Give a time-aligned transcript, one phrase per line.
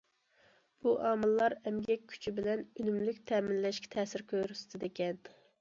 [0.85, 5.25] بۇ ئامىللار ئەمگەك كۈچى بىلەن ئۈنۈملۈك تەمىنلەشكە تەسىر كۆرسىتىدىكەن.